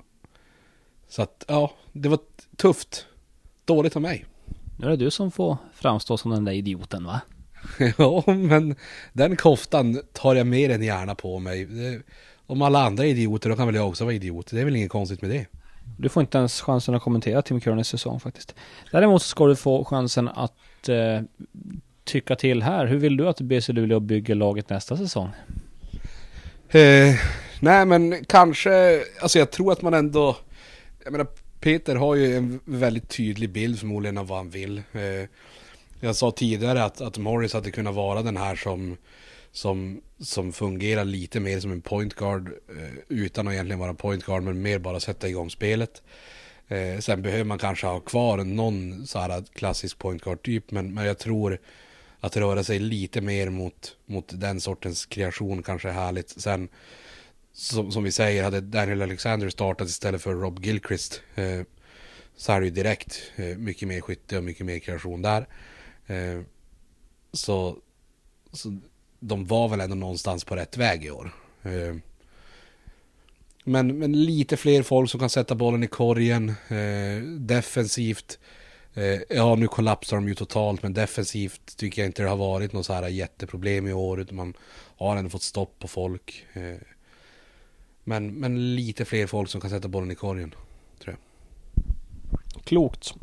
[1.07, 2.19] Så att, ja, det var
[2.55, 3.05] tufft.
[3.65, 4.25] Dåligt av mig.
[4.77, 7.21] Nu är det du som får framstå som den där idioten va?
[7.97, 8.75] ja, men
[9.13, 11.67] den koftan tar jag mer än gärna på mig.
[12.45, 14.47] Om alla andra är idioter, då kan väl jag också vara idiot.
[14.51, 15.45] Det är väl inget konstigt med det.
[15.97, 18.55] Du får inte ens chansen att kommentera Tim Kearneys säsong faktiskt.
[18.91, 20.53] Däremot så ska du få chansen att
[20.89, 21.21] eh,
[22.03, 22.85] tycka till här.
[22.85, 25.29] Hur vill du att BC Luleå bygger laget nästa säsong?
[26.69, 27.15] Eh,
[27.59, 30.37] nej men kanske, alltså jag tror att man ändå,
[31.03, 31.27] jag menar
[31.59, 34.77] Peter har ju en väldigt tydlig bild förmodligen av vad han vill.
[34.77, 35.29] Eh,
[35.99, 38.97] jag sa tidigare att, att Morris hade kunnat vara den här som,
[39.51, 44.25] som, som fungerar lite mer som en point guard eh, utan att egentligen vara point
[44.25, 46.01] guard men mer bara sätta igång spelet.
[46.67, 50.93] Eh, sen behöver man kanske ha kvar någon så här klassisk point guard typ men,
[50.93, 51.59] men jag tror
[52.19, 56.29] att röra sig lite mer mot, mot den sortens kreation kanske är härligt.
[56.29, 56.69] Sen
[57.53, 61.61] som, som vi säger, hade Daniel Alexander startat istället för Rob Gilchrist eh,
[62.35, 65.47] så är det ju direkt eh, mycket mer skytte och mycket mer kreation där.
[66.07, 66.41] Eh,
[67.31, 67.77] så,
[68.53, 68.79] så
[69.19, 71.31] de var väl ändå någonstans på rätt väg i år.
[71.63, 71.95] Eh,
[73.67, 76.49] men, men lite fler folk som kan sätta bollen i korgen.
[76.49, 78.39] Eh, defensivt.
[78.93, 82.73] Eh, ja, nu kollapsar de ju totalt, men defensivt tycker jag inte det har varit
[82.73, 84.53] något så här jätteproblem i år, utan man
[84.97, 86.45] har ändå fått stopp på folk.
[86.53, 86.77] Eh,
[88.03, 90.55] men, men lite fler folk som kan sätta bollen i korgen,
[90.99, 92.63] tror jag.
[92.63, 93.13] Klokt.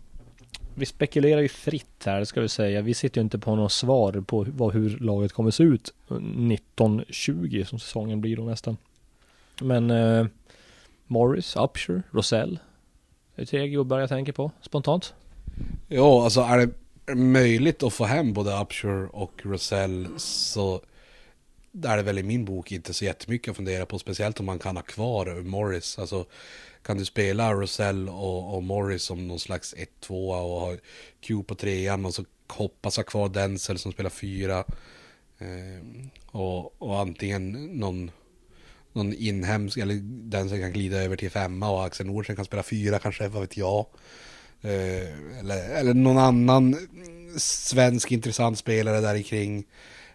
[0.75, 2.83] Vi spekulerar ju fritt här ska vi säga.
[2.83, 6.17] Vi sitter ju inte på något svar på vad, hur laget kommer se ut eh,
[6.17, 8.77] 1920 som säsongen blir då nästan.
[9.61, 10.27] Men eh,
[11.07, 12.59] Morris, Upshur, Rosell.
[13.35, 15.15] Det är tre gubbar jag tänker på spontant.
[15.89, 16.71] Ja, alltså är det
[17.15, 20.81] möjligt att få hem både Upshur och Rosell så
[21.73, 24.47] där är det väl i min bok inte så jättemycket att fundera på, speciellt om
[24.47, 25.99] man kan ha kvar Morris.
[25.99, 26.25] Alltså
[26.83, 30.77] kan du spela Rosell och, och Morris som någon slags 1-2 och ha
[31.21, 34.65] Q på trean och så hoppas ha kvar Denzel som spelar fyra.
[35.39, 38.11] Eh, och, och antingen någon,
[38.95, 42.63] någon inhemsk, eller den som kan glida över till femma och Axel Nordsen kan spela
[42.63, 43.87] fyra kanske, vad vet jag.
[44.63, 46.77] Eh, eller, eller någon annan
[47.37, 49.65] svensk intressant spelare där kring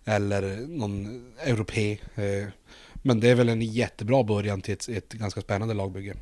[0.05, 1.91] Eller någon europé.
[2.15, 2.47] Eh,
[2.93, 6.15] men det är väl en jättebra början till ett, ett ganska spännande lagbygge.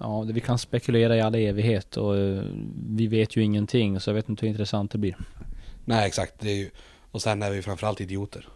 [0.00, 2.42] Ja, det, vi kan spekulera i all evighet och eh,
[2.88, 5.16] vi vet ju ingenting så jag vet inte hur intressant det blir.
[5.84, 6.70] Nej exakt, det är ju,
[7.10, 8.48] och sen är vi framförallt idioter.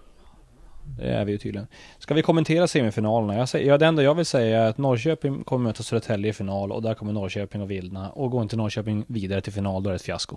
[0.99, 1.67] Det är vi ju tydligen.
[1.99, 3.37] Ska vi kommentera semifinalerna?
[3.37, 6.33] Jag säger, ja, det enda jag vill säga är att Norrköping kommer möta Södertälje i
[6.33, 8.11] final och där kommer Norrköping att vilna.
[8.11, 10.37] Och går inte Norrköping vidare till final då är det ett fiasko.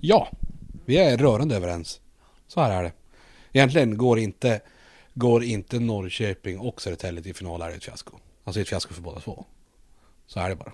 [0.00, 0.28] Ja,
[0.84, 2.00] vi är rörande överens.
[2.46, 2.92] Så här är det.
[3.52, 4.60] Egentligen går inte,
[5.14, 8.16] går inte Norrköping och Södertälje till final är det ett fiasko.
[8.44, 9.44] Alltså ett fiasko för båda två.
[10.26, 10.72] Så är det bara.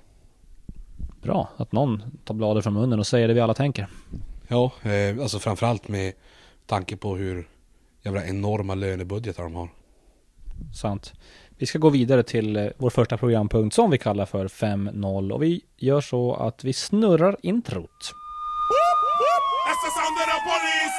[1.23, 3.89] Bra att någon tar bladet från munnen och säger det vi alla tänker.
[4.49, 6.13] Ja, eh, alltså framförallt med
[6.67, 7.49] tanke på hur
[8.09, 9.69] jävla enorma lönebudgetar de har.
[10.75, 11.13] Sant.
[11.59, 15.33] Vi ska gå vidare till eh, vår första programpunkt som vi kallar för 5.0.
[15.33, 18.15] och vi gör så att vi snurrar introt.
[19.67, 20.97] That's the sound of the police.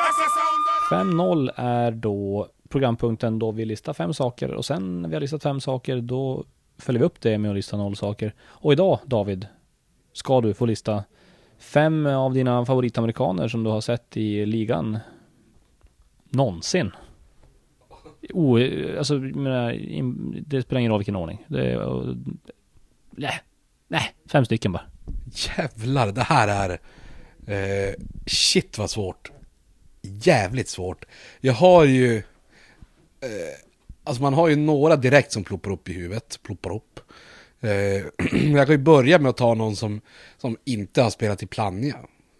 [0.00, 5.02] That's the sound of 5-0 är då programpunkten då vi listar fem saker och sen
[5.02, 6.44] när vi har listat fem saker då
[6.78, 8.34] följer vi upp det med att lista noll saker.
[8.44, 9.46] Och idag, David,
[10.12, 11.04] ska du få lista
[11.58, 14.98] fem av dina favoritamerikaner som du har sett i ligan
[16.32, 16.90] någonsin.
[18.32, 18.58] O,
[18.98, 19.72] alltså, menar,
[20.46, 21.44] det spelar ingen roll vilken ordning.
[21.48, 22.16] Det är, och-
[23.10, 23.40] nej,
[23.88, 24.84] nej, fem stycken bara.
[25.56, 26.78] Jävlar, det här är...
[27.46, 27.94] Eh,
[28.26, 29.32] shit vad svårt.
[30.02, 31.04] Jävligt svårt.
[31.40, 32.16] Jag har ju...
[32.16, 32.22] Eh,
[34.04, 36.38] alltså man har ju några direkt som ploppar upp i huvudet.
[36.42, 37.00] Ploppar upp.
[37.60, 37.70] Eh,
[38.52, 40.00] jag kan ju börja med att ta någon som,
[40.38, 41.96] som inte har spelat i Plannja.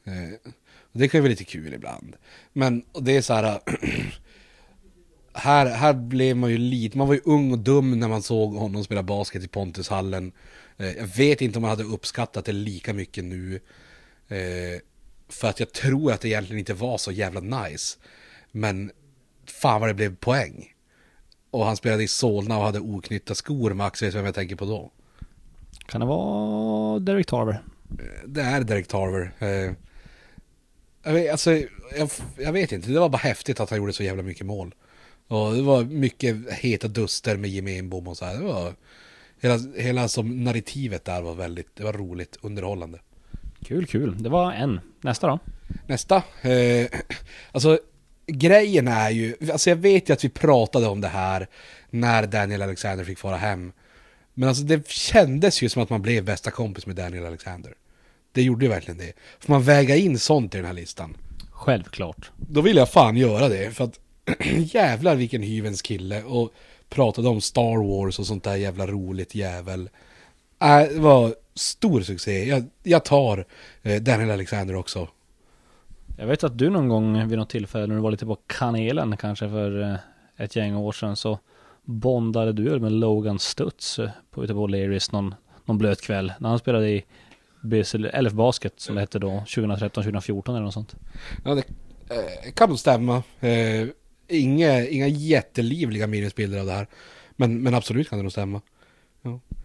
[0.07, 0.51] Eh,
[0.93, 2.17] och det kan ju vara lite kul ibland.
[2.53, 3.61] Men och det är så här...
[5.35, 8.55] här, här blev man ju lite, man var ju ung och dum när man såg
[8.55, 10.33] honom spela basket i Pontushallen.
[10.77, 13.61] Eh, jag vet inte om man hade uppskattat det lika mycket nu.
[14.29, 14.81] Eh,
[15.29, 17.99] för att jag tror att det egentligen inte var så jävla nice.
[18.51, 18.91] Men
[19.47, 20.69] fan vad det blev poäng.
[21.51, 23.75] Och han spelade i Solna och hade oknytta skor.
[23.75, 24.91] Max vet vem jag tänker på då.
[25.87, 27.63] Kan det vara Derek Tarver?
[28.27, 29.35] Det är Derek Tarver.
[31.05, 31.53] Alltså,
[31.97, 34.75] jag, jag vet inte, det var bara häftigt att han gjorde så jävla mycket mål.
[35.29, 38.35] Och det var mycket heta duster med Jimmy Enbom och så här.
[38.35, 38.75] Det var,
[39.41, 42.99] hela, hela som narrativet där var väldigt, det var roligt, underhållande.
[43.65, 44.23] Kul, kul.
[44.23, 44.81] Det var en.
[45.01, 45.39] Nästa då?
[45.87, 46.23] Nästa.
[46.43, 46.87] Eh,
[47.53, 47.79] alltså,
[48.27, 51.47] grejen är ju, alltså jag vet ju att vi pratade om det här
[51.91, 53.73] när Daniel Alexander fick fara hem.
[54.35, 57.75] Men alltså det kändes ju som att man blev bästa kompis med Daniel Alexander.
[58.33, 59.13] Det gjorde ju verkligen det.
[59.41, 61.17] Får man väga in sånt i den här listan?
[61.51, 62.31] Självklart.
[62.37, 63.71] Då vill jag fan göra det.
[63.71, 64.01] För att
[64.75, 66.23] jävlar vilken hyvens kille.
[66.23, 66.53] Och
[66.89, 69.89] pratade om Star Wars och sånt där jävla roligt jävel.
[70.63, 72.49] Äh, det var stor succé.
[72.49, 73.45] Jag, jag tar
[73.83, 75.09] eh, Daniel Alexander också.
[76.17, 79.17] Jag vet att du någon gång vid något tillfälle när du var lite på kanelen
[79.17, 79.97] kanske för eh,
[80.37, 81.39] ett gäng år sedan så
[81.85, 86.49] bondade du med Logan Stutz eh, på ute på O'Learys någon, någon blöt kväll när
[86.49, 87.05] han spelade i
[87.63, 90.97] BSL, LF Basket som det hette då 2013-2014 eller något sånt.
[91.45, 91.65] Ja, det
[92.15, 93.23] eh, kan nog stämma.
[93.41, 93.89] Eh,
[94.29, 96.87] inga, inga jättelivliga minnesbilder av det här.
[97.37, 98.61] Men, men absolut kan det nog stämma.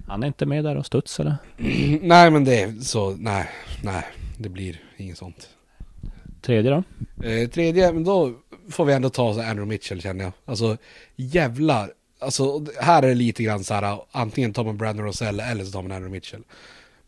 [0.08, 1.36] Han är inte med där och Stutz eller?
[2.02, 3.50] nej, men det är så, nej,
[3.84, 4.04] nej,
[4.38, 5.50] det blir inget sånt.
[6.42, 6.84] Tredje då?
[7.28, 8.34] Eh, tredje, men då
[8.70, 10.34] får vi ändå ta så Andrew Mitchell känner jag.
[10.46, 10.78] Alltså
[11.16, 11.92] jävlar.
[12.20, 15.72] Alltså här är det lite grann så här, antingen tar man Brandon Rosell eller så
[15.72, 16.44] tar man Andrew Mitchell.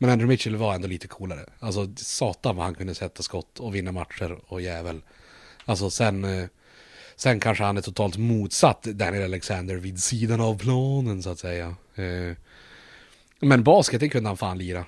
[0.01, 1.45] Men Andrew Mitchell var ändå lite coolare.
[1.59, 5.01] Alltså satan vad han kunde sätta skott och vinna matcher och jävel.
[5.65, 6.45] Alltså sen, eh,
[7.15, 11.75] sen kanske han är totalt motsatt Daniel Alexander vid sidan av planen så att säga.
[11.95, 12.35] Eh,
[13.39, 14.85] men basket det kunde han fan lira.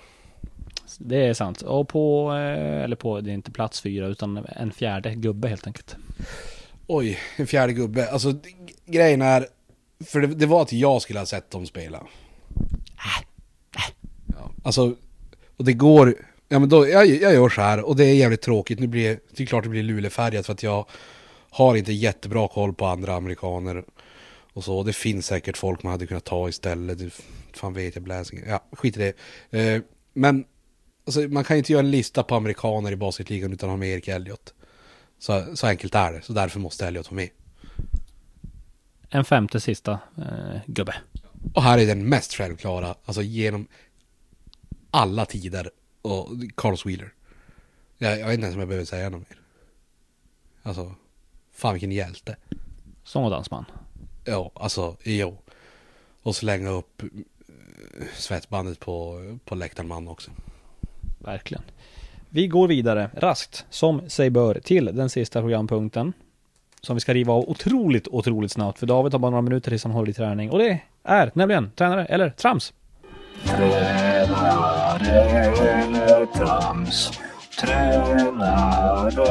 [0.97, 1.61] Det är sant.
[1.61, 5.67] Och på, eh, eller på, det är inte plats fyra utan en fjärde gubbe helt
[5.67, 5.95] enkelt.
[6.87, 8.11] Oj, en fjärde gubbe.
[8.11, 8.33] Alltså
[8.85, 9.47] grejen är,
[10.05, 12.07] för det, det var att jag skulle ha sett dem spela.
[12.97, 13.25] Ja,
[14.63, 14.95] alltså,
[15.57, 16.15] och det går,
[16.49, 18.79] ja men då, jag, jag gör så här och det är jävligt tråkigt.
[18.79, 20.85] Nu blir det är klart det blir lulefärgat för att jag
[21.49, 23.83] har inte jättebra koll på andra amerikaner.
[24.53, 26.99] Och så, det finns säkert folk man hade kunnat ta istället.
[26.99, 27.09] Det,
[27.53, 28.43] fan vet jag, Blasing.
[28.47, 29.13] Ja, skit i det.
[29.59, 29.81] Eh,
[30.13, 30.45] men,
[31.05, 33.77] alltså, man kan ju inte göra en lista på amerikaner i basketligan utan att ha
[33.77, 34.53] med Erik Elliott.
[35.19, 37.29] Så, så enkelt är det, så därför måste Elliot vara med.
[39.09, 40.95] En femte sista eh, gubbe.
[41.53, 43.67] Och här är den mest självklara, alltså genom
[44.91, 45.69] alla tider,
[46.01, 47.13] och Carlos Wheeler.
[47.97, 49.39] Jag, jag vet inte ens om jag behöver säga något mer.
[50.63, 50.95] Alltså,
[51.51, 52.35] fan vilken hjälte.
[53.03, 53.65] Sång och dansman.
[54.25, 55.37] Ja, alltså, jo.
[56.21, 57.09] Och slänga upp eh,
[58.13, 60.31] svettbandet på, på läktaren man också.
[61.19, 61.63] Verkligen.
[62.29, 66.13] Vi går vidare raskt, som sig bör, till den sista programpunkten.
[66.81, 68.79] Som vi ska riva av otroligt, otroligt snabbt.
[68.79, 70.51] För David har bara några minuter tills han håller i träning.
[70.51, 72.73] Och det är nämligen tränare eller trams.
[73.45, 74.80] eller
[76.33, 77.19] trams.
[77.59, 79.23] Tränare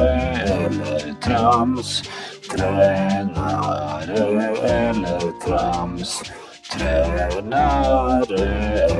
[0.43, 2.03] eller trams.
[2.51, 4.13] Tränare
[4.63, 6.23] eller trams.
[6.73, 8.35] Tränare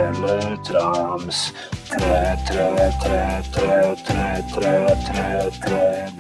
[0.08, 1.54] eller trams.
[1.90, 6.12] Trä, trä, trä, trä, trä, trä, trä, trä.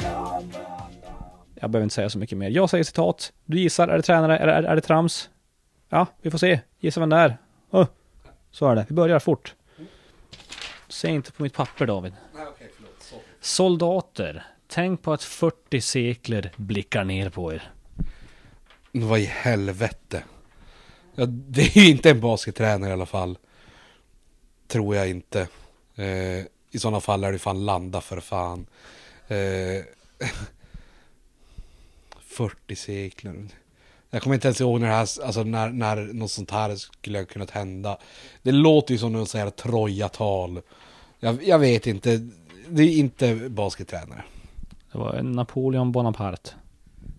[1.55, 2.49] Jag behöver inte säga så mycket mer.
[2.49, 3.33] Jag säger citat.
[3.45, 5.29] Du gissar, är det tränare eller är, är det trams?
[5.89, 6.59] Ja, vi får se.
[6.79, 7.37] Gissa vem det är.
[7.71, 7.87] Oh,
[8.51, 8.85] så är det.
[8.87, 9.55] Vi börjar fort.
[10.91, 12.13] Säg inte på mitt papper David.
[12.35, 13.23] Nej, förlåt.
[13.39, 14.45] Soldater.
[14.67, 17.71] Tänk på att 40 sekler blickar ner på er.
[18.91, 20.23] Vad i helvete.
[21.15, 23.37] Ja, det är ju inte en baskettränare i alla fall.
[24.67, 25.47] Tror jag inte.
[25.95, 28.65] Eh, I sådana fall är det fan landa för fan.
[29.27, 29.83] Eh,
[32.19, 33.47] 40 sekler.
[34.13, 37.17] Jag kommer inte ens ihåg när det här, alltså när, när något sånt här skulle
[37.17, 37.97] ha kunnat hända.
[38.41, 40.61] Det låter ju som något sånt här Troja-tal.
[41.19, 42.27] Jag, jag vet inte.
[42.69, 44.23] Det är inte baskettränare.
[44.91, 46.49] Det var Napoleon Bonaparte.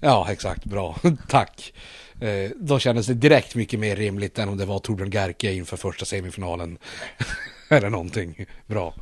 [0.00, 0.64] Ja, exakt.
[0.64, 0.96] Bra.
[1.28, 1.72] Tack.
[2.20, 5.76] Eh, då kändes det direkt mycket mer rimligt än om det var Torbjörn Gerke inför
[5.76, 6.78] första semifinalen.
[7.68, 8.46] Eller någonting.
[8.66, 8.94] Bra.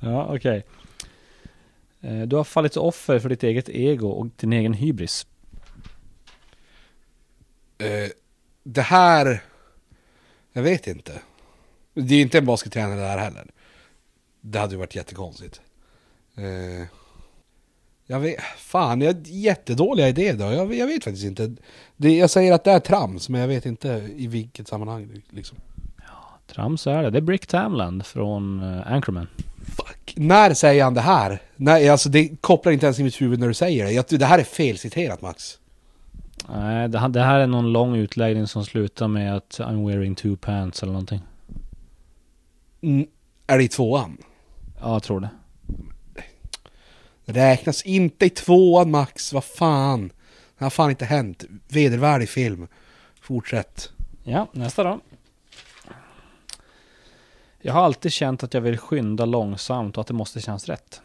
[0.00, 0.64] Ja, okej.
[2.00, 5.26] Eh, Du har fallit offer för ditt eget ego och din egen hybris.
[7.82, 8.10] Eh,
[8.62, 9.42] det här...
[10.52, 11.12] Jag vet inte.
[11.94, 13.46] Det är inte en baskettränare där heller.
[14.40, 15.60] Det hade ju varit jättekonstigt.
[16.36, 16.86] Eh,
[18.06, 18.40] jag vet...
[18.58, 20.44] Fan, jag har jättedåliga idéer då.
[20.44, 21.54] Jag, jag vet faktiskt inte.
[21.96, 25.58] Det, jag säger att det är trams, men jag vet inte i vilket sammanhang liksom.
[26.46, 27.10] Trams är det.
[27.10, 29.28] Det är Brick Tamland från eh, Anchorman.
[29.76, 30.14] Fuck.
[30.16, 31.42] När säger han det här?
[31.56, 33.92] Nej, alltså det kopplar inte ens i mitt huvud när du säger det.
[33.92, 35.58] Jag, det här är felciterat Max.
[36.48, 40.14] Nej, det, här- det här är någon lång utläggning som slutar med att I'm wearing
[40.14, 41.20] two pants eller någonting.
[42.80, 43.06] Mm,
[43.46, 44.16] är det i tvåan?
[44.80, 45.30] Ja, jag tror det.
[47.24, 50.12] Räknas inte i tvåan Max, vad fan.
[50.58, 51.44] Det har fan inte hänt.
[51.68, 52.68] Vedervärdig film.
[53.20, 53.92] Fortsätt.
[54.24, 55.00] Ja, nästa då.
[57.60, 61.02] Jag har alltid känt att jag vill skynda långsamt och att det måste kännas rätt.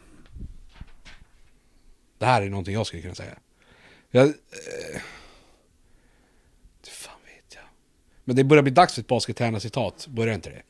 [2.18, 3.34] Det här är någonting jag skulle kunna säga.
[4.10, 4.26] Jag...
[4.26, 4.32] Eh,
[6.84, 7.64] det fan vet jag.
[8.28, 10.06] Men det börjar bli dags för ett baskettränarcitat.
[10.10, 10.62] Börjar inte det?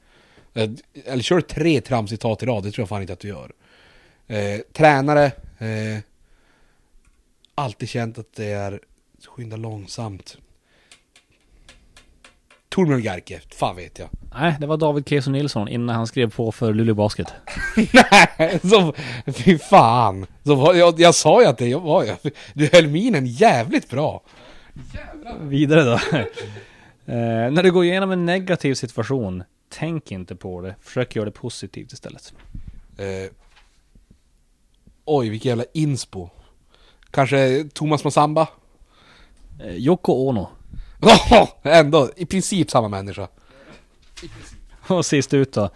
[0.62, 0.70] Eh,
[1.12, 3.52] Eller kör tre tramcitat i rad, det tror jag fan inte att du gör.
[4.26, 5.24] Eh, tränare.
[5.58, 5.98] Eh,
[7.54, 8.80] alltid känt att det är
[9.26, 10.36] skynda långsamt.
[12.68, 14.08] Torbjörn Gerke, fan vet jag.
[14.34, 17.32] Nej, det var David Keso Nilsson innan han skrev på för Luleå Basket.
[17.76, 18.94] Nej, så,
[19.26, 20.26] fy fan.
[20.44, 22.16] Så, jag, jag sa ju att det var jag.
[22.54, 24.22] Du höll minen jävligt bra.
[25.40, 25.98] Vidare då.
[27.08, 30.74] Eh, när du går igenom en negativ situation, tänk inte på det.
[30.80, 32.32] Försök göra det positivt istället.
[32.98, 33.30] Eh,
[35.04, 36.28] oj, vilken jävla inspo.
[37.10, 38.48] Kanske Thomas Massamba?
[39.60, 40.48] Eh, Yoko Ono.
[41.62, 43.28] Ändå, i princip samma människa.
[44.88, 45.70] Och sist ut då.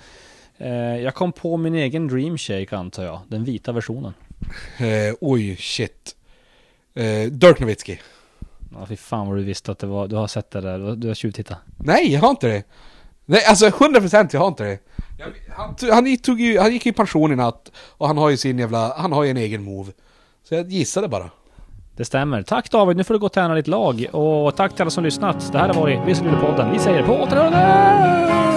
[0.59, 3.21] Eh, jag kom på min egen Dream Shake antar jag.
[3.29, 4.15] Den vita versionen.
[4.79, 6.17] Eh, oj, shit.
[6.95, 8.01] Eh, Dirk Nowitzki.
[8.81, 10.09] Ja, fy fan vad du visste att det var.
[10.09, 10.79] Du har sett det där.
[10.79, 11.59] Du har- Du har tjuvtittat.
[11.79, 12.63] Nej, jag har inte det.
[13.25, 14.79] Nej, alltså 100% jag har inte det.
[15.19, 18.31] Jag, han, tog- han, tog ju, han gick i pension i natt och han har
[18.31, 19.93] ju sin jävla, han har ju en egen move.
[20.49, 21.31] Så jag gissade bara.
[21.97, 22.43] Det stämmer.
[22.43, 24.07] Tack David, nu får du gå och träna ditt lag.
[24.13, 25.53] Och tack till alla som lyssnat.
[25.53, 26.73] Det här har varit Visseludepodden.
[26.73, 28.52] Vi säger på återhörande!